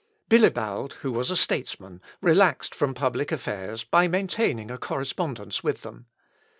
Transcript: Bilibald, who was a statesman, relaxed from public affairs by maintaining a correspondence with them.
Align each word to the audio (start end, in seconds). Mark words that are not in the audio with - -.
Bilibald, 0.31 0.93
who 1.01 1.11
was 1.11 1.29
a 1.29 1.37
statesman, 1.37 2.01
relaxed 2.23 2.73
from 2.73 2.95
public 2.95 3.31
affairs 3.31 3.83
by 3.83 4.07
maintaining 4.07 4.71
a 4.71 4.79
correspondence 4.79 5.63
with 5.63 5.83
them. 5.83 6.07